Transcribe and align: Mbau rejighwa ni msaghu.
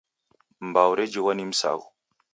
Mbau 0.67 0.91
rejighwa 0.97 1.31
ni 1.35 1.43
msaghu. 1.49 1.87